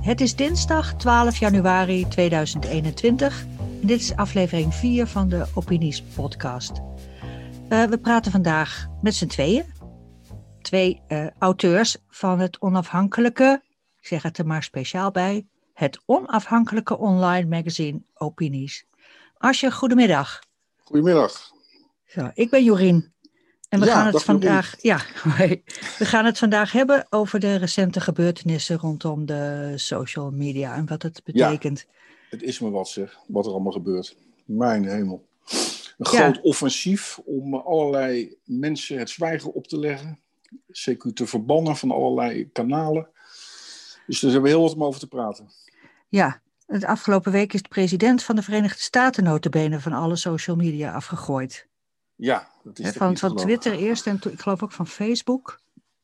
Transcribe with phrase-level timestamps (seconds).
[0.00, 3.44] Het is dinsdag 12 januari 2021
[3.80, 6.72] en dit is aflevering 4 van de Opinies podcast.
[7.68, 9.64] Uh, we praten vandaag met z'n tweeën.
[10.60, 13.62] Twee uh, auteurs van het onafhankelijke,
[14.00, 18.86] ik zeg het er maar speciaal bij, het onafhankelijke online magazine Opinies.
[19.38, 20.40] Asje, goedemiddag.
[20.84, 21.50] Goedemiddag.
[22.06, 23.12] Zo, ik ben Jorien.
[23.72, 24.96] En we, gaan het vandaag, ja,
[25.98, 31.02] we gaan het vandaag hebben over de recente gebeurtenissen rondom de social media en wat
[31.02, 31.86] het betekent.
[31.88, 31.94] Ja,
[32.30, 34.16] het is me wat zeg, wat er allemaal gebeurt.
[34.44, 35.26] Mijn hemel.
[35.98, 40.18] Een groot offensief om allerlei mensen het zwijgen op te leggen.
[40.56, 43.08] CQ te verbannen van allerlei kanalen.
[44.06, 45.48] Dus daar hebben we heel wat om over te praten.
[46.08, 50.56] Ja, het afgelopen week is de president van de Verenigde Staten notabene van alle social
[50.56, 51.70] media afgegooid.
[52.22, 55.60] Ja, dat is van, van Twitter eerst en ik geloof ook van Facebook.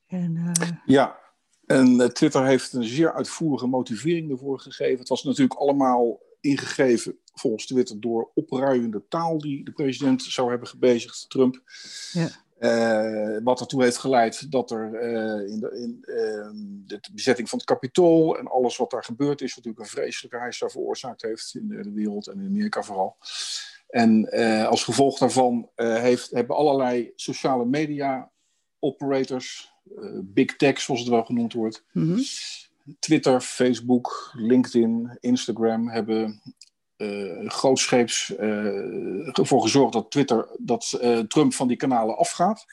[0.06, 0.68] En, uh...
[0.84, 1.18] Ja,
[1.66, 4.98] en uh, Twitter heeft een zeer uitvoerige motivering ervoor gegeven.
[4.98, 10.68] Het was natuurlijk allemaal ingegeven volgens Twitter door opruiende taal die de president zou hebben
[10.68, 11.62] gebezigd, Trump.
[12.12, 12.28] Ja.
[12.60, 16.50] Uh, wat ertoe heeft geleid dat er uh, in, de, in uh,
[16.86, 20.68] de bezetting van het kapitool en alles wat daar gebeurd is, natuurlijk een vreselijke heisa
[20.68, 23.16] veroorzaakt heeft in de, de wereld en in Amerika vooral.
[23.88, 28.30] En uh, als gevolg daarvan uh, heeft, hebben allerlei sociale media
[28.78, 32.22] operators, uh, big tech zoals het wel genoemd wordt, mm -hmm.
[32.98, 36.42] Twitter, Facebook, LinkedIn, Instagram hebben
[37.46, 42.66] grootscheeps ervoor gezorgd dat Twitter, dat Trump van die kanalen afgaat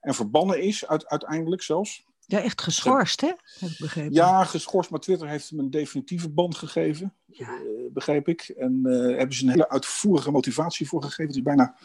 [0.00, 2.05] en verbannen is uit, uiteindelijk zelfs.
[2.26, 3.32] Ja, echt geschorst, hè?
[3.58, 4.12] Heb ik begrepen.
[4.12, 7.48] Ja, geschorst, maar Twitter heeft hem een definitieve band gegeven, ja.
[7.48, 8.48] uh, begreep ik.
[8.48, 11.26] En uh, hebben ze een hele uitvoerige motivatie voor gegeven.
[11.26, 11.76] Het is bijna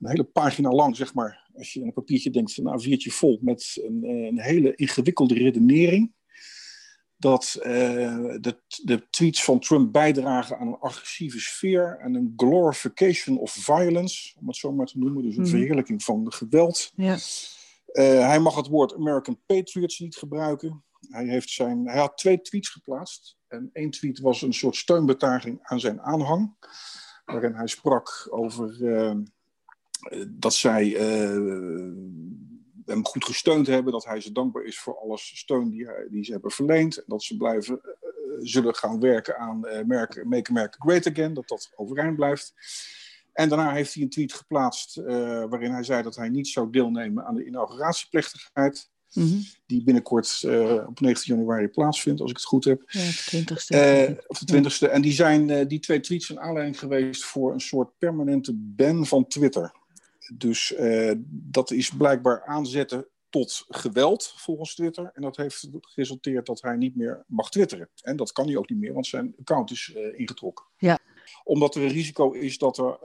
[0.00, 1.48] een hele pagina lang, zeg maar.
[1.56, 6.16] Als je een papiertje denkt nou, viertje vol met een, een hele ingewikkelde redenering.
[7.16, 7.64] Dat uh,
[8.40, 14.34] de, de, tweets van Trump bijdragen aan een agressieve sfeer en een glorification of violence,
[14.40, 15.22] om het zo maar te noemen.
[15.22, 15.48] Dus een mm.
[15.48, 16.92] verheerlijking van geweld.
[16.94, 17.16] Ja.
[18.04, 20.84] Hij mag het woord American Patriots niet gebruiken.
[21.08, 23.36] Hij, heeft zijn, hij had twee tweets geplaatst.
[23.48, 26.56] En één tweet was een soort steunbetuiging aan zijn aanhang.
[27.24, 29.14] Waarin hij sprak over uh,
[30.28, 31.92] dat zij uh,
[32.84, 33.92] hem goed gesteund hebben.
[33.92, 36.96] Dat hij ze dankbaar is voor alle steun die, hij, die ze hebben verleend.
[36.96, 37.80] En dat ze blijven,
[38.38, 41.34] zullen gaan werken aan Make America Great Again.
[41.34, 42.54] Dat dat overeind blijft.
[43.38, 45.06] En daarna heeft hij een tweet geplaatst uh,
[45.48, 48.90] waarin hij zei dat hij niet zou deelnemen aan de inauguratieplechtigheid.
[49.12, 49.44] Mm -hmm.
[49.66, 52.82] Die binnenkort uh, op 19 januari plaatsvindt, als ik het goed heb.
[52.86, 54.10] Ja, de 20ste.
[54.10, 54.78] Uh, of de 20ste.
[54.78, 54.88] Ja.
[54.88, 59.26] En die, zijn, die twee tweets zijn aanleiding geweest voor een soort permanente ban van
[59.26, 59.72] Twitter.
[60.36, 60.74] Dus
[61.28, 65.10] dat is blijkbaar aanzetten tot geweld volgens Twitter.
[65.14, 67.88] En dat heeft geresulteerd dat hij niet meer mag twitteren.
[68.02, 70.66] En dat kan hij ook niet meer, want zijn account is ingetrokken.
[70.76, 70.98] Ja
[71.48, 72.98] omdat er een risico is dat er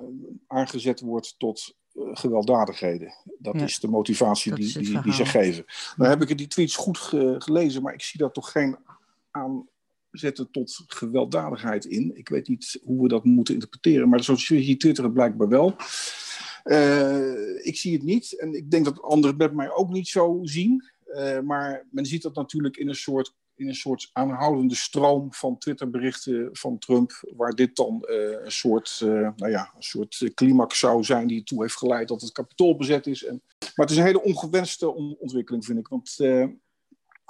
[0.47, 3.13] aangezet wordt tot uh, gewelddadigheden.
[3.39, 3.63] Dat ja.
[3.63, 5.65] is de motivatie dat die, die, die, ze geven.
[5.95, 8.77] Nou heb ik die tweets goed ge gelezen, maar ik zie daar toch geen
[9.31, 12.11] aanzetten tot gewelddadigheid in.
[12.15, 15.75] Ik weet niet hoe we dat moeten interpreteren, maar zo zie Twitter het blijkbaar wel.
[16.63, 20.39] Uh, ik zie het niet en ik denk dat anderen met mij ook niet zo
[20.43, 20.83] zien.
[21.07, 25.57] Uh, maar men ziet dat natuurlijk in een soort in een soort aanhoudende stroom van
[25.57, 30.79] Twitterberichten van Trump, waar dit dan uh, een soort, uh, nou ja, een soort climax
[30.79, 33.25] zou zijn die ertoe heeft geleid dat het kapitool bezet is.
[33.25, 35.87] En, maar het is een hele ongewenste ontwikkeling, vind ik.
[35.87, 36.45] Want uh,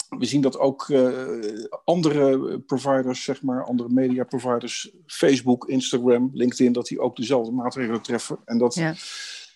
[0.09, 0.91] we zien dat ook
[1.83, 8.01] andere providers, zeg maar, andere media providers, Facebook, Instagram, LinkedIn, dat die ook dezelfde maatregelen
[8.01, 8.39] treffen.
[8.45, 8.95] En dat ja.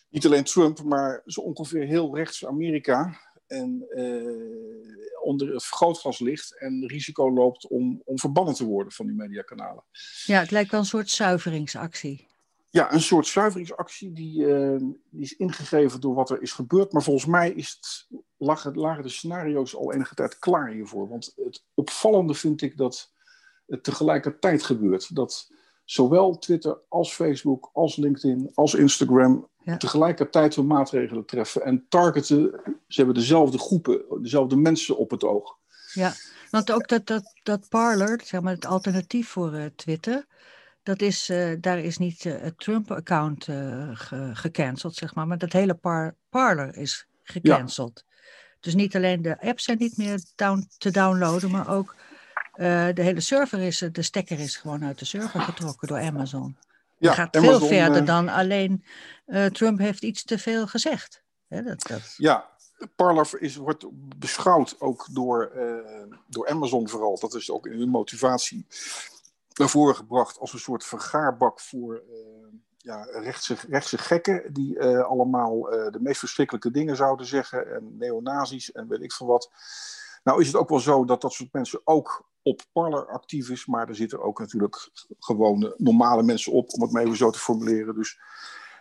[0.10, 6.60] niet alleen Trump, maar zo ongeveer heel rechts Amerika en uh, onder het vergrootglas ligt
[6.60, 9.84] en risico loopt om, om verbannen te worden van die mediakanalen.
[10.26, 12.28] Ja, het lijkt wel een soort zuiveringsactie.
[12.70, 14.78] Ja, een soort zuiveringsactie die, uh,
[15.10, 16.92] die is ingegeven door wat er is gebeurd.
[16.92, 21.08] Maar volgens mij is het, lagen, lagen de scenario's al enige tijd klaar hiervoor.
[21.08, 23.12] Want het opvallende vind ik dat
[23.68, 25.16] het tegelijkertijd gebeurt.
[25.16, 25.52] Dat
[25.86, 29.78] zowel Twitter als Facebook als LinkedIn als Instagram ja.
[29.78, 32.62] tegelijkertijd hun maatregelen treffen en targeten.
[32.88, 35.58] Ze hebben dezelfde groepen, dezelfde mensen op het oog.
[35.94, 36.14] Ja,
[36.50, 40.26] want ook dat, dat, dat Parler, zeg maar het alternatief voor uh, Twitter,
[40.84, 45.54] dat is, uh, daar is niet uh, het Trump-account ge gecanceld, zeg maar, maar dat
[45.54, 48.04] hele par Parler is gecanceld.
[48.06, 48.14] Ja.
[48.60, 51.96] Dus niet alleen de apps zijn niet meer down te downloaden, maar ook
[52.58, 56.58] de hele server is, de stekker is gewoon uit de server getrokken door Amazon.
[57.00, 58.84] Ja, gaat veel Amazon, verder dan alleen
[59.28, 61.24] uh, Trump heeft iets te veel gezegd.
[61.48, 62.14] dat, dat...
[62.18, 62.50] Ja,
[62.96, 63.86] Parler is, wordt
[64.18, 65.52] beschouwd ook door,
[66.28, 67.20] door Amazon vooral.
[67.20, 68.66] Dat is ook in hun motivatie
[69.54, 72.04] naar voren gebracht als een soort vergaarbak voor
[72.78, 78.88] ja, rechtse, rechtse gekken die allemaal de meest verschrikkelijke dingen zouden zeggen en neonazis en
[78.88, 79.52] weet ik veel wat.
[80.24, 83.66] Nou is het ook wel zo dat dat soort mensen ook op Parler actief is,
[83.66, 84.90] maar er zitten ook natuurlijk
[85.20, 87.96] gewone normale mensen op, om het maar even zo te formuleren.
[87.96, 88.20] Dus,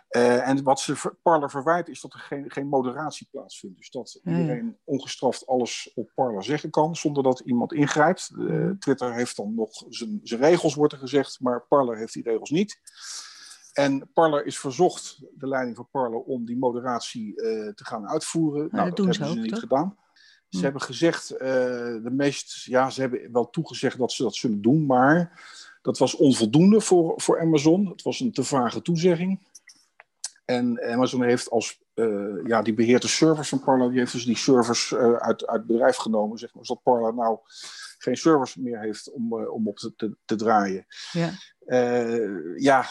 [0.09, 3.77] uh, en wat ze Parler verwijt is dat er geen, geen moderatie plaatsvindt.
[3.77, 8.31] Dus dat iedereen ongestraft alles op Parler zeggen kan, zonder dat iemand ingrijpt.
[8.37, 12.49] Uh, Twitter heeft dan nog zijn, regels, wordt er gezegd, maar Parler heeft die regels
[12.49, 12.79] niet.
[13.73, 18.67] En Parler is verzocht, de leiding van Parler, om die moderatie uh, te gaan uitvoeren.
[18.71, 19.97] nou, dat, dat hebben ze niet gedaan.
[20.49, 20.63] Ze hm.
[20.63, 24.85] hebben gezegd, uh, de meest, ja, ze hebben wel toegezegd dat ze dat zullen doen,
[24.85, 25.41] maar
[25.81, 27.85] dat was onvoldoende voor, voor Amazon.
[27.85, 29.39] Het was een te vage toezegging.
[30.47, 34.25] En Amazon heeft als, uh, ja, die beheert de servers van Parler, die heeft dus
[34.25, 37.37] die servers uh, uit, uit bedrijf genomen, zeg maar, zodat Parler nou
[37.97, 40.85] geen servers meer heeft om, om op te, te, te draaien.
[41.11, 41.29] Ja.
[42.55, 42.85] Ja,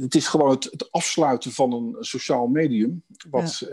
[0.00, 3.68] het is gewoon het, het, afsluiten van een sociaal medium wat, ja.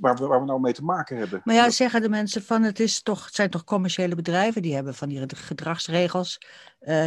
[0.00, 1.40] waar, we, waar we nou mee te maken hebben.
[1.44, 4.74] Maar ja, zeggen de mensen van het, is toch, het zijn toch commerciële bedrijven, die
[4.74, 6.40] hebben van die gedragsregels.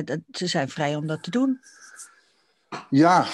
[0.04, 1.60] Dat, ze zijn vrij om dat te doen.
[2.90, 3.26] Ja,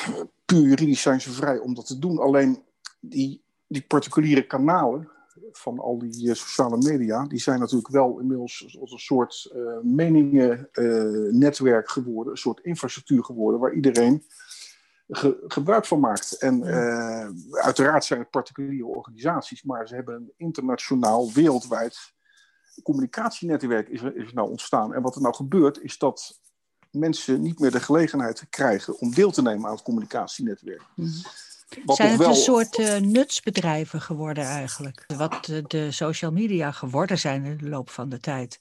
[0.52, 2.18] puur juridisch zijn ze vrij om dat te doen.
[2.18, 2.64] Alleen
[3.00, 5.10] die, die particuliere kanalen,
[5.52, 9.78] van al die uh, sociale media, die zijn natuurlijk wel inmiddels als een soort uh,
[9.82, 14.24] meningennetwerk uh, geworden, een soort infrastructuur geworden, waar iedereen
[15.08, 16.38] ge gebruik van maakt.
[16.38, 16.64] En
[17.52, 22.14] uiteraard zijn het particuliere organisaties, maar ze hebben een internationaal, wereldwijd
[22.84, 24.94] communicatienetwerk is is er nou ontstaan.
[24.94, 26.40] En wat er nou gebeurt, is dat
[26.92, 30.84] mensen niet meer de gelegenheid krijgen om deel te nemen aan het communicatienetwerk.
[30.96, 31.22] Mm -hmm.
[31.86, 32.30] Wat Zijn het wel...
[32.30, 35.06] een soort uh, nutsbedrijven geworden eigenlijk?
[35.18, 38.60] Wat uh, de social media geworden zijn in de loop van de tijd.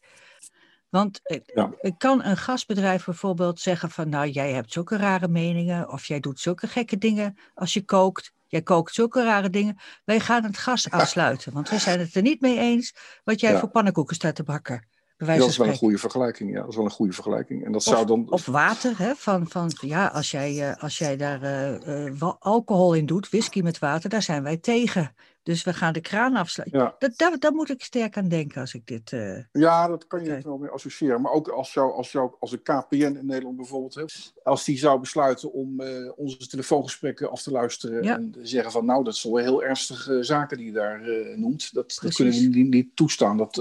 [0.88, 1.21] Want
[1.55, 1.71] ja.
[1.81, 4.09] ik kan een gasbedrijf bijvoorbeeld zeggen van...
[4.09, 5.88] nou, jij hebt zulke rare meningen...
[5.88, 8.33] of jij doet zulke gekke dingen als je kookt.
[8.47, 9.79] Jij kookt zulke rare dingen.
[10.05, 12.94] Wij gaan het gas afsluiten, want wij zijn het er niet mee eens...
[13.25, 13.59] wat jij ja.
[13.59, 14.88] voor pannenkoeken staat te bakken
[15.27, 16.51] dat is wel een goede vergelijking.
[16.51, 17.65] Ja, dat is wel een goede vergelijking.
[17.65, 18.27] En dat of, zou dan...
[18.31, 19.15] of water, hè?
[19.15, 21.43] Van, van, ja, als jij, uh, als jij daar
[21.89, 25.15] uh, alcohol in doet, whisky met water, daar zijn wij tegen.
[25.50, 26.79] Dus we gaan de kraan afsluiten.
[26.79, 26.94] Ja.
[26.99, 29.12] Dat, daar, daar moet ik sterk aan denken als ik dit.
[29.12, 31.20] Uh, ja, dat kan je wel mee associëren.
[31.20, 35.00] Maar ook als, jou, als, jou, als een KPN in Nederland bijvoorbeeld, als die zou
[35.00, 38.14] besluiten om uh, onze telefoongesprekken af te luisteren ja.
[38.17, 41.75] en zeggen van nou, dat zijn wel heel ernstige zaken die je daar uh, noemt.
[41.75, 43.37] Dat, dat, kunnen we niet, niet toestaan.
[43.37, 43.55] Dat,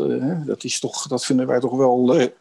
[0.46, 2.32] dat, is toch, dat vinden wij toch wel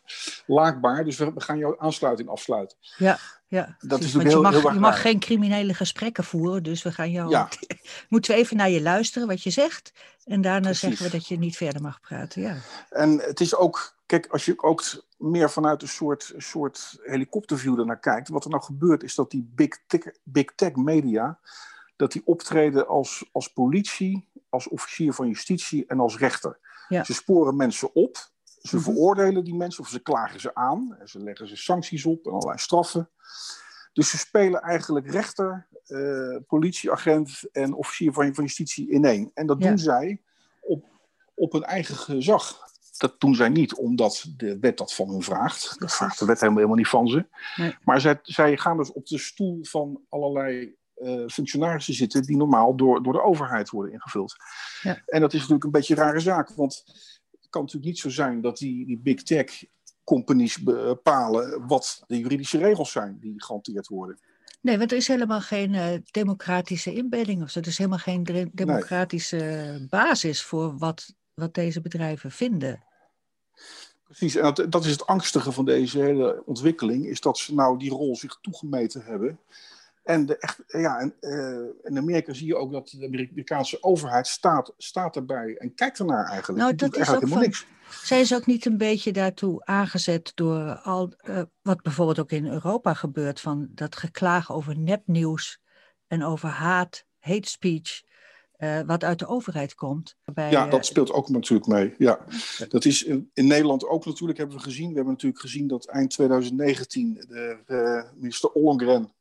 [0.47, 1.05] laakbaar.
[1.05, 2.77] Dus we, we gaan jouw aansluiting afsluiten.
[2.97, 3.19] Ja.
[3.51, 6.93] Ja, dat is heel, je, mag, heel je mag geen criminele gesprekken voeren, dus we
[6.93, 7.31] gaan jou.
[7.31, 7.49] Ja.
[8.09, 9.93] Moeten we even naar je luisteren wat je zegt.
[10.25, 10.81] En daarna precies.
[10.81, 12.43] zeggen we dat je niet verder mag praten.
[12.43, 12.57] Ja.
[12.91, 14.83] En het is ook, kijk, als je ook
[15.17, 18.29] meer vanuit een soort, soort helikopterview ernaar kijkt.
[18.29, 21.39] Wat er nou gebeurt, is dat die big tech, big tech media.
[21.97, 26.59] dat die optreden als, als politie, als officier van justitie en als rechter.
[26.89, 27.05] Ja.
[27.05, 28.29] Ze sporen mensen op.
[28.59, 28.85] Ze -hmm.
[28.85, 30.97] veroordelen die mensen of ze klagen ze aan.
[30.99, 33.11] En ze leggen ze sancties op en allerlei straffen.
[33.93, 39.31] Dus ze spelen eigenlijk rechter, uh, politieagent en officier van, van justitie in één.
[39.35, 39.69] En dat ja.
[39.69, 40.23] doen zij
[40.61, 40.85] op,
[41.35, 42.67] op hun eigen gezag.
[42.97, 45.79] Dat doen zij niet omdat de wet dat van hun vraagt.
[45.79, 47.27] Dat vraagt de wet helemaal, helemaal niet van ze.
[47.57, 47.77] Nee.
[47.85, 52.77] Maar zij, zij gaan dus op de stoel van allerlei uh, functionarissen zitten die normaal
[52.77, 54.37] door, door de overheid worden ingevuld.
[54.83, 55.03] Ja.
[55.07, 56.55] En dat is natuurlijk een beetje een rare zaak.
[56.55, 56.85] Want
[57.51, 59.65] kan natuurlijk niet zo zijn dat die, die big tech
[60.05, 64.19] companies bepalen wat de juridische regels zijn die gehanteerd worden.
[64.61, 67.61] Nee, want er is helemaal geen uh, democratische inbedding of zo.
[67.61, 69.87] Er is helemaal geen de democratische nee.
[69.89, 72.83] basis voor wat, wat deze bedrijven vinden.
[74.05, 77.79] Precies, en dat, dat, is het angstige van deze hele ontwikkeling, is dat ze nou
[77.79, 79.39] die rol zich toegemeten hebben.
[80.09, 84.27] En, de echt, ja, en uh, in Amerika zie je ook dat de Amerikaanse overheid
[84.27, 86.63] staat, staat erbij en kijkt ernaar eigenlijk.
[86.63, 87.67] Nou, dat is ook van, niks.
[88.03, 92.47] Zij is ook niet een beetje daartoe aangezet door al, uh, wat bijvoorbeeld ook in
[92.47, 95.61] Europa gebeurt, van dat geklaag over nepnieuws
[96.07, 98.03] en over haat, hate speech.
[98.59, 100.17] Uh, wat uit de overheid komt.
[100.25, 101.95] Bij, ja, dat speelt ook natuurlijk mee.
[101.99, 102.25] Ja.
[102.69, 104.89] Dat is in, in, Nederland ook natuurlijk, hebben we gezien.
[104.89, 109.17] We hebben natuurlijk gezien dat eind 2019 de, de minister Ollongren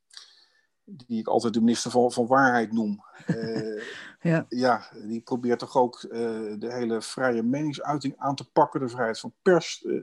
[0.90, 3.04] die ik altijd de minister van, van Waarheid noem.
[3.28, 3.82] Uh,
[4.22, 4.46] ja.
[4.50, 6.12] ja, die probeert toch ook uh,
[6.60, 10.02] de hele vrije meningsuiting aan te pakken, de vrijheid van pers, uh,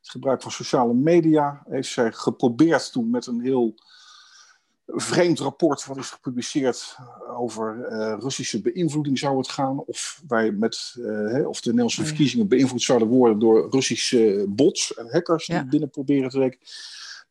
[0.00, 1.62] het gebruik van sociale media.
[1.68, 3.74] Heeft zij geprobeerd toen met een heel
[4.86, 6.96] vreemd rapport wat is gepubliceerd
[7.36, 7.88] over
[8.20, 9.78] Russische beïnvloeding zou het gaan.
[9.78, 10.94] Of, wij met,
[11.46, 16.30] of de Nederlandse verkiezingen beïnvloed zouden worden door Russische bots en hackers die binnen proberen
[16.30, 16.58] te werken.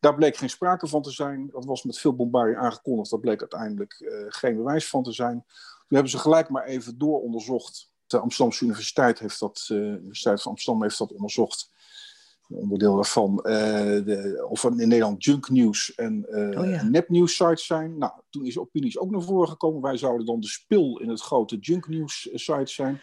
[0.00, 1.48] Daar bleek geen sprake van te zijn.
[1.52, 3.10] Dat was met veel bombardie aangekondigd.
[3.10, 5.44] Dat bleek uiteindelijk geen bewijs van te zijn.
[5.90, 7.92] Toen hebben ze gelijk maar even dooronderzocht.
[8.06, 11.70] De Amsterdamse Universiteit heeft dat, uh, Universiteit van Amsterdam heeft dat onderzocht.
[12.50, 13.44] Een onderdeel daarvan.
[13.44, 13.52] Uh,
[14.04, 16.82] de, of in Nederland junknieuws en uh, oh, ja.
[16.82, 17.98] nepnieuws sites zijn.
[17.98, 19.82] Nou, toen is opinies ook naar voren gekomen.
[19.82, 23.00] Wij zouden dan de spil in het grote junknieuws site zijn.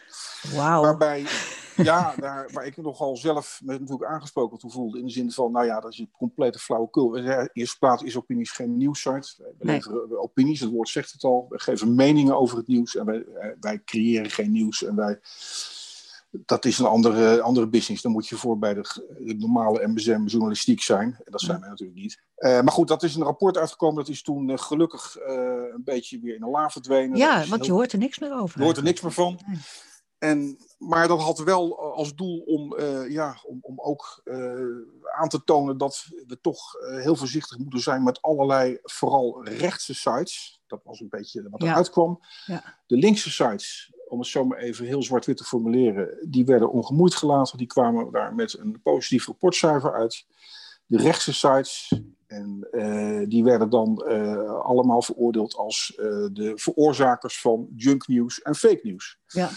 [0.56, 0.82] Wauw.
[0.82, 1.26] Waarbij
[1.84, 5.00] ja, daar, waar ik nogal zelf me natuurlijk aangesproken toe voelde.
[5.00, 7.16] In de zin van, nou ja, dat is een complete flauwekul.
[7.16, 9.36] In eerste plaats is Opinies geen nieuwssite.
[9.38, 11.46] We leveren opinies, het woord zegt het al.
[11.50, 14.84] We geven meningen over het nieuws en wij, eh, wij creëren geen nieuws.
[14.84, 15.20] En wij,
[16.30, 18.02] dat is een andere, andere business.
[18.02, 21.18] Dan moet je voor bij de, de normale MBSM journalistiek zijn.
[21.24, 22.22] En dat zijn wij natuurlijk niet.
[22.38, 23.96] Uh, maar goed, dat is een rapport uitgekomen.
[23.96, 25.26] Dat is toen uh, gelukkig uh,
[25.74, 27.18] een beetje weer in de la verdwenen.
[27.18, 28.60] Ja, want je hoort er niks meer over.
[28.60, 29.40] Je hoort er niks meer van.
[29.46, 29.58] Nee.
[30.18, 32.80] En, maar dat had wel als doel om,
[33.10, 34.22] ja, om, om ook
[35.18, 40.62] aan te tonen dat we toch heel voorzichtig moeten zijn met allerlei, vooral rechtse sites.
[40.68, 41.92] Dat was een beetje wat eruit ja.
[41.92, 42.20] kwam.
[42.46, 42.80] Ja.
[42.88, 47.16] De linkse sites, om het zo maar even heel zwart-wit te formuleren, die werden ongemoeid
[47.16, 47.58] gelaten.
[47.58, 50.26] Die kwamen daar met een positief rapportcijfer uit.
[50.86, 52.68] De rechtse sites, en
[53.30, 54.04] die werden dan
[54.64, 55.94] allemaal veroordeeld als
[56.32, 59.20] de veroorzakers van junknieuws en fake nieuws.
[59.28, 59.50] Ja.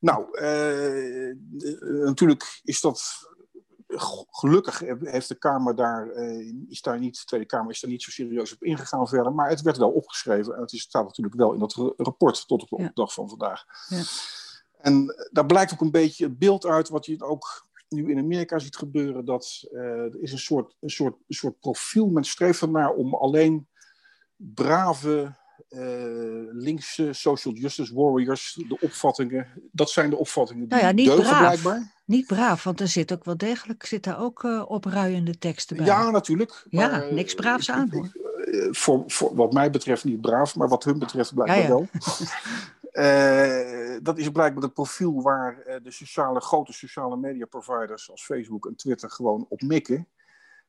[0.00, 0.40] Nou,
[2.04, 3.28] natuurlijk is dat
[4.30, 8.02] gelukkig heeft de Kamer daar, uh, is daar niet, de Tweede Kamer is daar niet
[8.02, 11.36] zo serieus op ingegaan verder, maar het werd wel opgeschreven en het is, staat natuurlijk
[11.36, 12.90] wel in dat rapport tot op de ja.
[12.94, 13.64] dag van vandaag.
[13.88, 14.02] Ja.
[14.76, 18.58] En daar blijkt ook een beetje het beeld uit wat je ook nu in Amerika
[18.58, 22.60] ziet gebeuren, dat uh, er is een soort, een, soort, een soort profiel, men streeft
[22.60, 23.68] ernaar om alleen
[24.36, 25.34] brave
[25.76, 31.06] uh, linkse social justice warriors, de opvattingen, dat zijn de opvattingen die nou ja, niet
[31.06, 31.40] deugen braaf.
[31.40, 31.92] blijkbaar.
[32.04, 35.86] Niet braaf, want er zit ook wel degelijk zit daar ook uh, opruiende teksten bij.
[35.86, 36.66] Ja, natuurlijk.
[36.70, 38.12] Ja, maar, niks braafs aan hoor.
[38.70, 41.68] Voor, voor wat mij betreft niet braaf, maar wat hun betreft blijkbaar ja, ja.
[41.68, 41.88] wel.
[42.92, 48.66] Uh, dat is blijkbaar het profiel waar de sociale, grote sociale media providers als Facebook
[48.66, 50.08] en Twitter gewoon op mikken.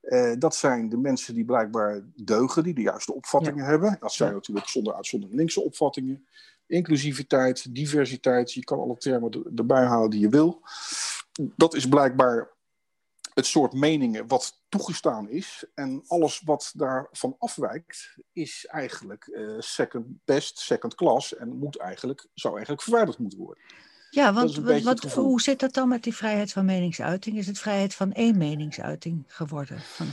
[0.06, 3.70] Uh, dat zijn de mensen die blijkbaar deugen, die de juiste opvattingen ja.
[3.70, 3.98] hebben.
[4.00, 4.36] Dat zijn ja.
[4.36, 6.28] natuurlijk zonder uitzondering linkse opvattingen.
[6.68, 10.62] Inclusiviteit, diversiteit, je kan alle termen erbij halen die je wil.
[11.56, 12.56] Dat is blijkbaar
[13.34, 15.66] het soort meningen wat toegestaan is.
[15.74, 21.36] En alles wat daarvan afwijkt, is eigenlijk uh, second best, second class.
[21.36, 23.64] En moet eigenlijk, zou eigenlijk verwijderd moeten worden.
[24.16, 27.38] Ja, want wat, wat, hoe zit dat dan met die vrijheid van meningsuiting?
[27.38, 29.80] Is het vrijheid van één meningsuiting geworden?
[29.80, 30.08] Van,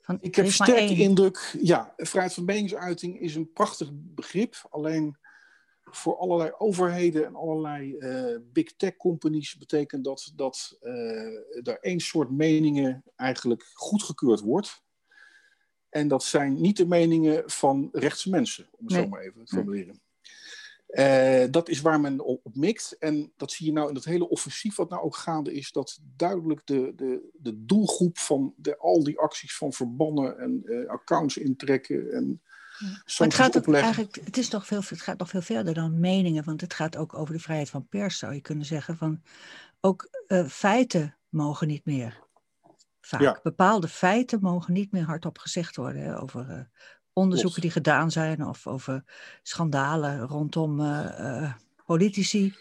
[0.00, 4.66] van, ik heb sterk de indruk, ja, vrijheid van meningsuiting is een prachtig begrip.
[4.70, 5.16] Alleen
[5.84, 12.00] voor allerlei overheden en allerlei uh, big tech companies betekent dat dat uh, er één
[12.00, 14.82] soort meningen eigenlijk goedgekeurd wordt.
[15.88, 19.02] En dat zijn niet de meningen van rechtse mensen, om het nee.
[19.02, 20.00] zo maar even te formuleren.
[20.98, 22.96] Uh, dat is waar men op, mikt.
[22.98, 25.72] En dat zie je nou in dat hele offensief wat nou ook gaande is.
[25.72, 30.88] Dat duidelijk de, de, de doelgroep van de, al die acties van verbannen en uh,
[30.88, 32.40] accounts intrekken en
[32.78, 33.24] ja.
[33.24, 36.44] het gaat ook eigenlijk, het, is toch veel, het gaat nog veel verder dan meningen.
[36.44, 38.96] Want het gaat ook over de vrijheid van pers, zou je kunnen zeggen.
[38.96, 39.22] Van,
[39.80, 42.24] ook uh, feiten mogen niet meer.
[43.00, 43.20] Vaak.
[43.20, 43.40] Ja.
[43.42, 46.70] Bepaalde feiten mogen niet meer hardop gezegd worden hè, over,
[47.16, 49.04] onderzoeken die gedaan zijn of over
[49.42, 51.52] schandalen rondom uh, uh,
[51.86, 52.54] politici.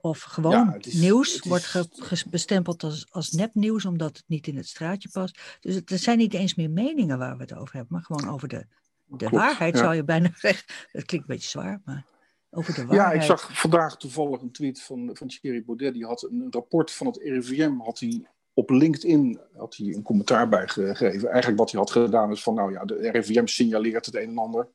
[0.00, 4.24] Of gewoon ja, het is, nieuws is, wordt ge, bestempeld als, als nepnieuws, omdat het
[4.26, 5.58] niet in het straatje past.
[5.60, 8.34] Dus het, het, zijn niet eens meer meningen waar we het over hebben, maar gewoon
[8.34, 8.66] over de,
[9.04, 9.80] de Klopt, waarheid, ja.
[9.80, 10.64] zou je bijna zeggen.
[10.92, 12.04] Dat klinkt een beetje zwaar, maar
[12.50, 13.12] over de waarheid.
[13.12, 15.94] Ja, ik zag vandaag toevallig een tweet van, van Thierry Baudet.
[15.94, 20.48] Die had een rapport van het RIVM had hij op LinkedIn had hij een commentaar
[20.48, 21.28] bij gegeven.
[21.28, 24.38] Eigenlijk wat hij had gedaan is van, nou ja, de RIVM signaleert het een en
[24.38, 24.68] ander.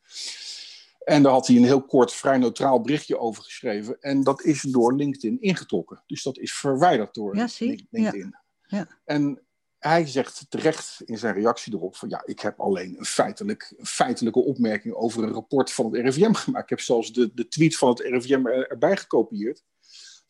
[1.03, 4.01] En daar had hij een heel kort, vrij neutraal berichtje over geschreven.
[4.01, 6.03] En dat is door LinkedIn ingetrokken.
[6.07, 8.35] Dus dat is verwijderd door ja, LinkedIn.
[8.61, 8.77] Ja.
[8.77, 8.87] Ja.
[9.05, 9.41] En
[9.79, 13.85] hij zegt terecht in zijn reactie erop van ja, ik heb alleen een, feitelijk, een
[13.85, 16.63] feitelijke opmerking over een rapport van het RIVM gemaakt.
[16.63, 19.63] Ik heb zelfs de, de tweet van het RIVM er, erbij gekopieerd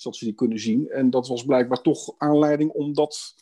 [0.01, 0.89] zodat ze die kunnen zien.
[0.89, 3.35] En dat was blijkbaar toch aanleiding omdat.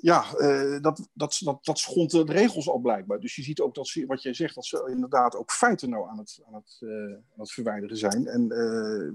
[0.00, 3.20] Ja, uh, dat, dat, dat, dat schond de regels al blijkbaar.
[3.20, 6.08] Dus je ziet ook dat ze, wat jij zegt, dat ze inderdaad ook feiten nou
[6.08, 8.26] aan het, aan het, uh, aan het verwijderen zijn.
[8.26, 9.12] En uh,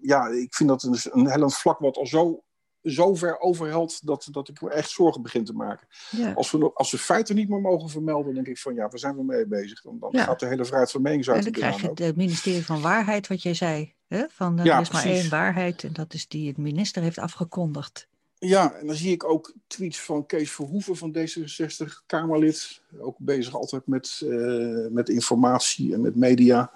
[0.00, 2.44] ja, ik vind dat een, een hellend vlak wat al zo
[2.86, 5.86] zo ver overhelt dat, dat ik me echt zorgen begin te maken.
[6.10, 6.32] Ja.
[6.32, 9.16] Als, we, als we feiten niet meer mogen vermelden, denk ik van ja, waar zijn
[9.16, 9.82] we mee bezig?
[9.82, 12.80] Dan, dan gaat de hele vrijheid van meningsuiting En dan krijg je het ministerie van
[12.80, 13.94] Waarheid, wat jij zei.
[14.06, 14.24] Hè?
[14.28, 18.08] Van, er is maar één waarheid en dat is die het minister heeft afgekondigd.
[18.38, 22.80] Ja, en dan zie ik ook tweets van Kees Verhoeven van D66, Kamerlid.
[22.98, 26.72] Ook bezig altijd met, uh, met informatie en met media.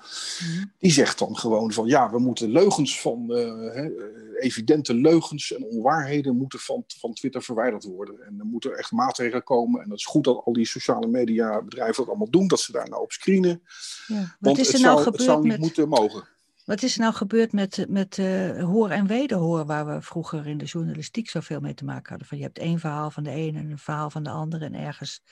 [0.79, 3.85] Die zegt dan gewoon van ja, we moeten leugens van, uh,
[4.41, 8.27] evidente leugens en onwaarheden moeten van, van Twitter verwijderd worden.
[8.27, 9.83] En er moeten echt maatregelen komen.
[9.83, 12.73] En dat is goed dat al die sociale media bedrijven dat allemaal doen, dat ze
[12.73, 13.63] daar nou op screenen.
[14.07, 14.19] Ja.
[14.19, 15.61] Wat Want is er het, nou zou, het zou niet met...
[15.61, 16.29] moeten mogen.
[16.71, 20.59] Wat is er nou gebeurd met, met uh, hoor en wederhoor, waar we vroeger in
[20.59, 22.27] de journalistiek zoveel mee te maken hadden?
[22.27, 24.75] Van je hebt één verhaal van de ene en een verhaal van de andere en
[24.75, 25.23] ergens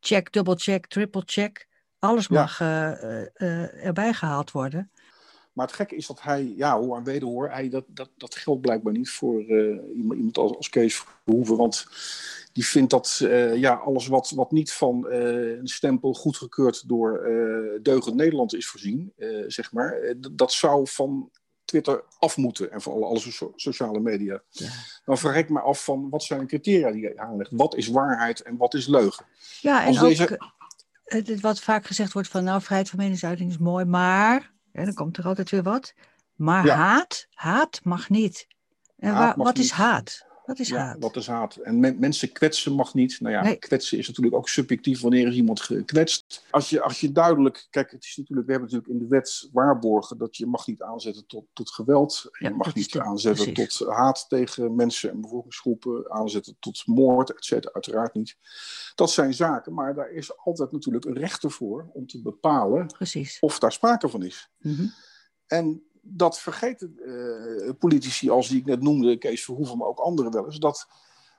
[0.00, 1.68] check, double check, triple check.
[1.98, 4.90] Alles mag uh, uh, erbij gehaald worden.
[5.60, 8.60] Maar het gekke is dat hij, ja, hoor en wederhoor, hij, dat, dat, dat geldt
[8.60, 9.42] blijkbaar niet voor
[9.94, 11.56] iemand, iemand als, als Kees Verhoeven.
[11.56, 11.86] Want
[12.52, 17.28] die vindt dat uh, ja, alles wat, wat niet van uh, een stempel goedgekeurd door
[17.28, 19.12] uh, Deugend Nederland is voorzien,
[19.46, 21.30] zeg maar, dat zou van
[21.64, 24.42] Twitter af moeten en van alle, alle sociale media.
[24.48, 24.68] Ja.
[25.04, 27.50] Dan vraag ik me af van wat zijn de criteria die je aanlegt?
[27.52, 29.24] Wat is waarheid en wat is leugen?
[29.60, 30.38] Ja, en Als ook
[31.08, 31.40] deze...
[31.40, 35.16] wat vaak gezegd wordt van nou, vrijheid van meningsuiting is mooi, maar, en dan komt
[35.16, 35.94] er altijd weer wat,
[36.34, 38.46] maar haat, haat mag niet.
[38.98, 40.26] En haat wat is haat?
[40.50, 40.96] Wat is ja, haat?
[40.98, 41.56] Wat is haat?
[41.56, 43.20] En mensen kwetsen mag niet.
[43.20, 46.44] Nou ja, kwetsen is natuurlijk ook subjectief wanneer is iemand gekwetst.
[46.50, 49.48] Als je, als je duidelijk, kijk, het is natuurlijk, we hebben natuurlijk in de wet
[49.52, 52.28] waarborgen dat je mag niet aanzetten tot, tot geweld.
[52.38, 57.44] Ja, je mag niet aanzetten tot haat tegen mensen en bevolkingsgroepen, aanzetten tot moord, et
[57.44, 57.72] cetera.
[57.72, 58.36] Uiteraard niet.
[58.94, 63.36] Dat zijn zaken, maar daar is altijd natuurlijk een rechter voor om te bepalen precies.
[63.40, 64.50] of daar sprake van is.
[64.58, 64.92] Mm
[65.46, 70.32] En dat vergeten uh, politici als die ik net noemde, Kees Verhoeven, maar ook anderen
[70.32, 70.88] wel eens, dat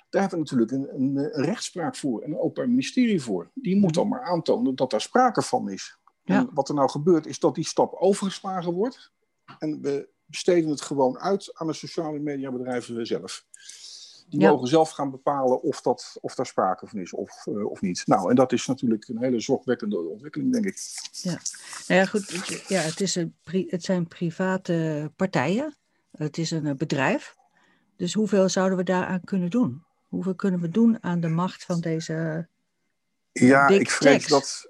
[0.10, 3.52] daar hebben we natuurlijk een, een, rechtspraak voor en een openbaar ministerie voor.
[3.54, 5.98] Die moet dan maar aantonen dat daar sprake van is.
[6.24, 9.12] En wat er nou gebeurt is dat die stap overgeslagen wordt
[9.60, 13.46] en we besteden het gewoon uit aan de sociale mediabedrijven zelf.
[14.32, 17.82] Die mogen zelf gaan bepalen of, dat, of daar sprake van is of, uh, of
[17.82, 18.04] niet.
[18.06, 20.78] Nou, en dat is natuurlijk een hele zorgwekkende ontwikkeling, denk ik.
[21.12, 21.40] Ja,
[21.88, 22.64] nou ja, goed.
[22.68, 23.36] Ja, het, is een,
[23.68, 25.76] het zijn private partijen.
[26.12, 27.36] Het is een bedrijf.
[27.96, 29.84] Dus hoeveel zouden we daaraan kunnen doen?
[30.08, 32.48] Hoeveel kunnen we doen aan de macht van deze.
[33.32, 34.70] Ja, ik vrees dat.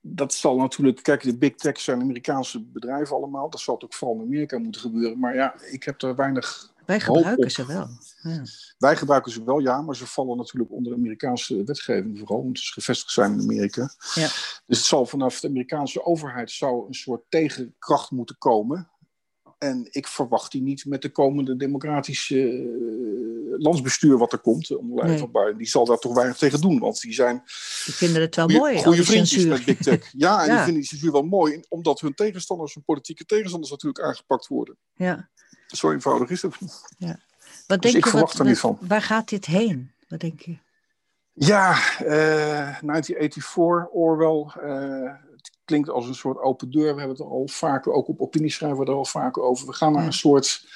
[0.00, 1.02] Dat zal natuurlijk.
[1.02, 3.50] Kijk, de big tech zijn Amerikaanse bedrijven allemaal.
[3.50, 5.18] Dat zal ook vooral in Amerika moeten gebeuren.
[5.18, 7.88] Maar ja, ik heb er weinig wij gebruiken ze wel.
[8.22, 8.42] Ja.
[8.78, 12.62] Wij gebruiken ze wel, ja, maar ze vallen natuurlijk onder de Amerikaanse wetgeving vooral, omdat
[12.62, 13.94] ze gevestigd zijn in Amerika.
[14.14, 14.28] Ja.
[14.66, 18.90] Dus het zal vanaf de Amerikaanse overheid zou een soort tegenkracht moeten komen.
[19.58, 24.68] En ik verwacht die niet met de komende democratische uh, landsbestuur wat er komt.
[24.68, 25.28] Nee.
[25.28, 25.58] Biden.
[25.58, 26.78] Die zal daar toch weinig tegen doen.
[26.78, 27.42] Want die zijn.
[27.84, 28.82] Die vinden het wel mooi.
[28.82, 30.10] Goede vriendjes met Big Tech.
[30.16, 31.60] Ja, en die vinden die censuur wel mooi.
[31.68, 34.76] Omdat hun tegenstanders, hun politieke tegenstanders natuurlijk aangepakt worden.
[34.94, 35.30] Ja.
[35.72, 36.54] Zo eenvoudig is het.
[36.98, 37.18] Ja.
[37.66, 38.78] Wat dus denk je, wat, er niet van.
[38.80, 39.90] Waar gaat dit heen?
[40.08, 40.56] Wat denk je?
[41.32, 41.70] Ja,
[42.02, 44.46] uh, 1984, Orwell.
[44.64, 46.94] Uh, het klinkt als een soort open deur.
[46.94, 49.66] We hebben het al vaker, ook op opinieschrijven we er al vaker over.
[49.66, 50.66] We gaan naar een soort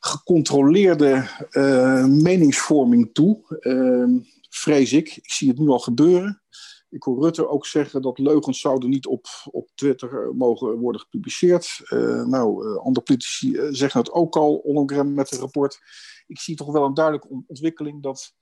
[0.00, 3.38] gecontroleerde uh, meningsvorming toe.
[3.60, 5.16] Uh, vrees ik.
[5.16, 6.40] Ik zie het nu al gebeuren.
[6.88, 11.00] Ik hoor Rutte ook zeggen dat leugens zouden niet op, op Twitter eh, mogen worden
[11.00, 11.80] gepubliceerd.
[11.84, 15.80] Uh, nou, uh, andere politici zeggen het ook al, Ollongren met het rapport.
[16.26, 18.34] Ik zie toch wel een duidelijke ontwikkeling dat,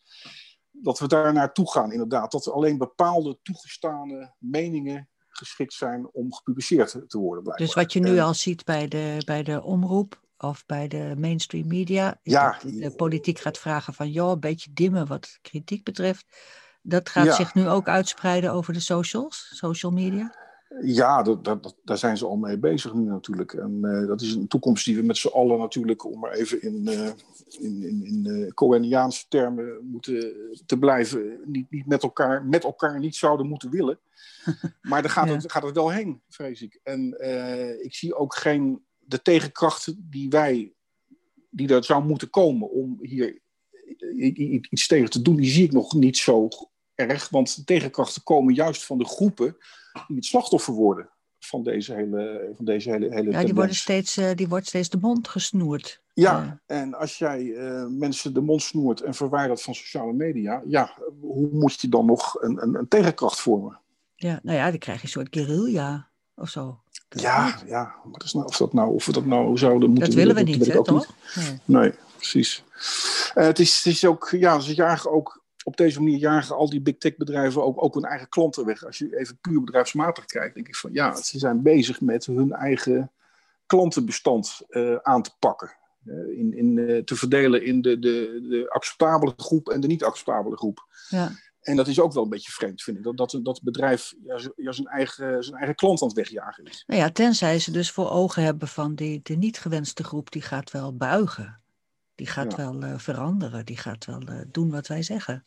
[0.71, 2.33] dat we daar naartoe gaan, inderdaad.
[2.33, 7.43] Dat er alleen bepaalde toegestane meningen geschikt zijn om gepubliceerd te worden.
[7.43, 7.67] Blijkbaar.
[7.67, 11.67] Dus wat je nu al ziet bij de, bij de omroep of bij de mainstream
[11.67, 15.85] media, is ja, dat de politiek gaat vragen van, joh, een beetje dimmen wat kritiek
[15.85, 16.25] betreft
[16.87, 20.35] dat gaat zich nu ook uitspreiden over de socials, social media?
[20.83, 23.53] Ja, dat, dat, daar zijn ze al mee bezig nu natuurlijk.
[23.53, 26.63] En uh, dat is een toekomst die we met z'n allen natuurlijk, om maar even
[26.63, 27.11] in, uh,
[27.59, 30.35] in, in, in uh, Coeniaanse termen moeten
[30.67, 33.99] te blijven, niet, niet met, elkaar, met elkaar niet zouden moeten willen.
[34.83, 36.81] Maar daar gaat, het, gaat het wel heen, vrees ik.
[36.83, 37.09] En
[37.83, 40.73] ik zie ook geen, de tegenkracht die wij,
[41.51, 43.43] die er zou moeten komen om hier
[44.71, 46.49] iets tegen te doen, die zie ik nog niet zo
[46.95, 49.57] erg, want de tegenkrachten komen juist van de groepen
[50.07, 54.19] die het slachtoffer worden van deze hele, van deze hele, hele Ja, die, worden steeds,
[54.19, 56.03] uh, die wordt steeds de mond gesnoerd.
[56.13, 60.97] Ja, en als jij uh, mensen de mond snoert en verwijdert van sociale media, ja,
[61.21, 63.81] hoe moet je dan nog een, een, een tegenkracht vormen?
[64.15, 66.81] Ja, nou ja, dan krijg je een soort guerrilla of zo.
[67.09, 70.15] ja, ja, maar is nou, of, dat nou, of we dat nou zouden moeten Dat
[70.15, 71.15] willen we niet, hè, toch?
[71.35, 71.59] Nee.
[71.65, 71.93] nee.
[72.17, 72.65] precies.
[73.35, 76.71] Uh, het, is, het is ook, ja, ze jagen ook op deze manier jagen al
[76.71, 78.85] die big tech bedrijven ook, ook hun eigen klanten weg.
[78.85, 82.53] Als je even puur bedrijfsmatig kijkt, denk ik van ja, ze zijn bezig met hun
[82.53, 83.11] eigen
[83.67, 85.77] klantenbestand uh, aan te pakken.
[86.05, 90.05] Uh, in, in, uh, te verdelen in de, de, de acceptabele groep en de niet
[90.05, 90.87] acceptabele groep.
[91.09, 91.33] Ja.
[91.61, 93.03] En dat is ook wel een beetje vreemd, vind ik.
[93.03, 96.65] Dat, dat, dat het bedrijf ja, ja, zijn, eigen, zijn eigen klant aan het wegjagen
[96.65, 96.85] is.
[96.87, 100.43] Nou ja, tenzij ze dus voor ogen hebben van die, de niet gewenste groep, die
[100.43, 101.61] gaat wel buigen.
[102.15, 102.57] Die gaat ja.
[102.57, 103.65] wel uh, veranderen.
[103.65, 105.45] Die gaat wel uh, doen wat wij zeggen.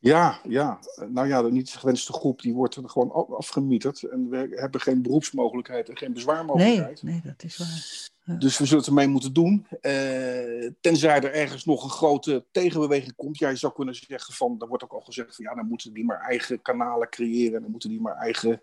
[0.00, 0.78] Ja, ja.
[1.08, 4.02] Nou ja, de niet gewenste groep die wordt er gewoon afgemieterd.
[4.02, 7.02] En we hebben geen beroepsmogelijkheid en geen bezwaarmogelijkheid.
[7.02, 8.08] Nee, nee dat is waar.
[8.24, 8.34] Ja.
[8.34, 9.66] Dus we zullen het ermee moeten doen.
[9.82, 13.38] Uh, tenzij er ergens nog een grote tegenbeweging komt.
[13.38, 16.04] Jij zou kunnen zeggen van, er wordt ook al gezegd van ja, dan moeten die
[16.04, 17.62] maar eigen kanalen creëren.
[17.62, 18.62] Dan moeten die maar eigen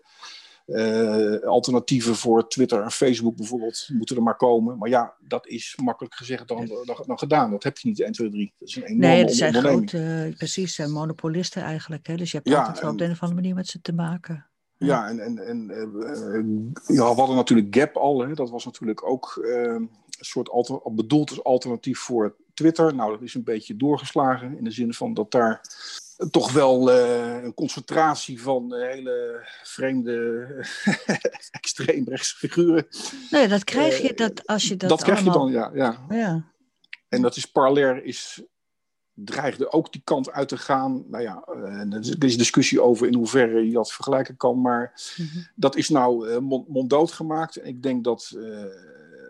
[0.68, 4.78] uh, alternatieven voor Twitter en Facebook bijvoorbeeld moeten er maar komen.
[4.78, 7.50] Maar ja, dat is makkelijk gezegd dan, dan, dan gedaan.
[7.50, 8.54] Dat heb je niet 1, 2, 3.
[8.58, 12.06] Dat is een enorme Nee, het zijn grote, uh, precies, zijn monopolisten eigenlijk.
[12.06, 12.16] Hè?
[12.16, 13.92] Dus je hebt ja, altijd wel op de een of andere manier met ze te
[13.92, 14.46] maken.
[14.76, 18.20] Ja, en, en, en uh, ja, we hadden natuurlijk Gap al.
[18.20, 18.34] Hè?
[18.34, 22.94] Dat was natuurlijk ook een soort alter, bedoeld als alternatief voor Twitter.
[22.94, 25.60] Nou, dat is een beetje doorgeslagen in de zin van dat daar
[26.30, 30.46] toch wel uh, een concentratie van uh, hele vreemde,
[31.50, 32.86] extreemrechtse figuren.
[33.30, 34.88] Nee, dat krijg je dat als je dat.
[34.88, 36.06] Dat krijg je dan, ja, ja.
[36.08, 36.44] ja.
[37.08, 38.42] En dat is parallel is
[39.24, 41.04] dreigde ook die kant uit te gaan.
[41.08, 41.42] Nou ja,
[41.90, 45.46] er is discussie over in hoeverre je dat vergelijken kan, maar mm -hmm.
[45.54, 47.56] dat is nou uh, monddood gemaakt.
[47.56, 48.64] En ik denk dat uh,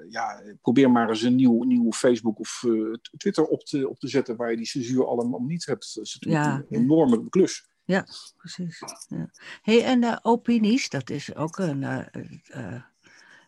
[0.08, 4.08] ja, probeer maar eens een nieuw, nieuw Facebook of uh, Twitter op te, op te
[4.08, 5.94] zetten waar je die censuur allemaal niet hebt.
[5.94, 6.54] Dat is natuurlijk ja.
[6.54, 7.66] een enorme klus.
[7.84, 8.82] Ja, precies.
[9.08, 9.30] Ja.
[9.62, 12.08] Hey, en de opinies, dat is ook een,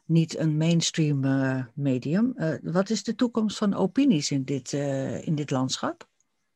[0.04, 1.20] niet een mainstream
[1.74, 2.34] medium.
[2.62, 4.72] wat is de toekomst van opinies in dit,
[5.22, 6.08] in dit landschap?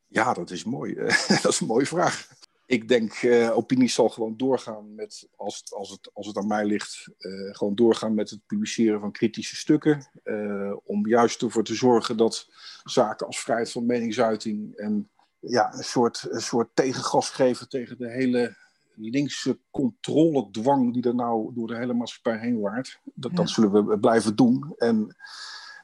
[0.07, 0.95] Ja, dat is mooi.
[1.43, 2.29] dat is een mooie vraag
[2.67, 6.47] ik denk, uh, opinie zal gewoon doorgaan met, als het, als het, als het aan
[6.47, 10.11] mij ligt, uh, gewoon doorgaan met het publiceren van kritische stukken.
[10.25, 12.49] Uh, om juist ervoor te zorgen dat
[12.85, 18.11] zaken als vrijheid van meningsuiting en ja, een soort, een soort tegengas geven tegen de
[18.11, 18.57] hele
[18.95, 23.01] linkse controledwang die er nou door de hele maatschappij heen waart.
[23.15, 23.37] Dat, ja.
[23.37, 24.75] dat zullen we blijven doen.
[24.77, 25.17] En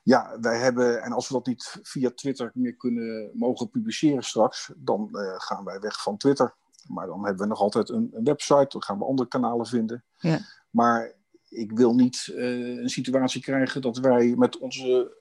[0.03, 4.73] ja, wij hebben, en als we dat niet via Twitter meer kunnen mogen publiceren straks,
[4.77, 6.55] dan gaan wij weg van Twitter.
[6.89, 10.05] Maar dan hebben we nog altijd een, een website, dan gaan we andere kanalen vinden.
[10.19, 10.39] Ja.
[10.71, 11.15] Maar
[11.49, 15.19] ik wil niet uh, een situatie krijgen dat wij met onze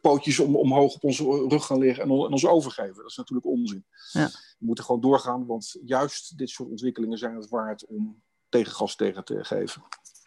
[0.00, 2.96] pootjes om, omhoog op onze rug gaan liggen en, en ons overgeven.
[2.96, 3.86] Dat is natuurlijk onzin.
[4.12, 4.26] Ja.
[4.58, 9.24] We moeten gewoon doorgaan, want juist dit soort ontwikkelingen zijn het waard om tegengas tegen
[9.24, 9.82] te geven.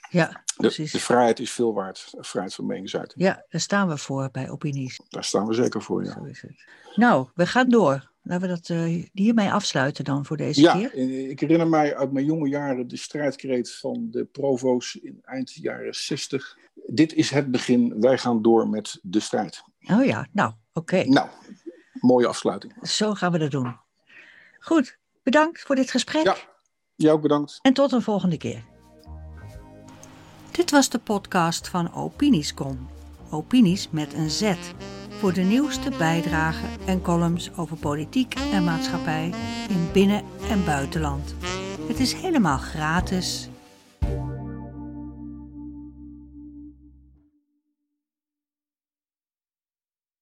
[0.09, 0.91] Ja, precies.
[0.91, 3.23] De, de, vrijheid is veel waard, vrijheid van meningsuiting.
[3.23, 4.99] Ja, daar staan we voor bij opinies.
[5.09, 6.11] Daar staan we zeker voor, ja.
[6.11, 6.65] Zo is het.
[6.95, 8.11] Nou, we gaan door.
[8.27, 10.99] Laten we dat uh, hiermee afsluiten dan voor deze ja, keer.
[10.99, 15.53] Ja, ik herinner mij uit mijn jonge jaren de strijdkreet van de provo's in eind
[15.53, 16.57] jaren 60.
[16.87, 19.63] Dit is het begin, wij gaan door met de strijd.
[19.91, 20.95] Oh ja, nou, oké.
[20.95, 21.05] Okay.
[21.07, 21.29] Nou,
[21.93, 22.73] mooie afsluiting.
[22.81, 23.75] Zo gaan we dat doen.
[24.59, 26.23] Goed, bedankt voor dit gesprek.
[26.23, 26.35] Ja,
[26.95, 27.59] jij ook bedankt.
[27.61, 28.63] En tot een volgende keer.
[30.51, 32.89] Dit was de podcast van Opiniescom.
[33.29, 34.53] Opinies met een Z
[35.19, 39.33] voor de nieuwste bijdragen en columns over politiek en maatschappij
[39.69, 41.35] in binnen- en buitenland.
[41.87, 43.49] Het is helemaal gratis